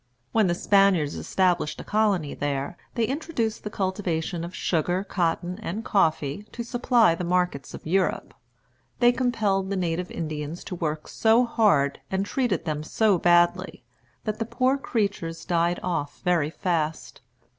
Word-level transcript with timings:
When 0.31 0.47
the 0.47 0.55
Spaniards 0.55 1.13
established 1.13 1.79
a 1.79 1.83
colony 1.83 2.33
there, 2.33 2.75
they 2.95 3.05
introduced 3.05 3.63
the 3.63 3.69
cultivation 3.69 4.43
of 4.43 4.55
sugar, 4.55 5.03
cotton, 5.03 5.59
and 5.61 5.85
coffee, 5.85 6.41
to 6.53 6.63
supply 6.63 7.13
the 7.13 7.23
markets 7.23 7.75
of 7.75 7.85
Europe. 7.85 8.33
They 8.97 9.11
compelled 9.11 9.69
the 9.69 9.75
native 9.75 10.09
Indians 10.09 10.63
to 10.63 10.75
work 10.75 11.07
so 11.07 11.45
hard, 11.45 12.01
and 12.09 12.25
treated 12.25 12.65
them 12.65 12.81
so 12.81 13.19
badly, 13.19 13.83
that 14.23 14.39
the 14.39 14.45
poor 14.45 14.75
creatures 14.75 15.45
died 15.45 15.79
off 15.83 16.19
very 16.23 16.49
fast. 16.49 17.21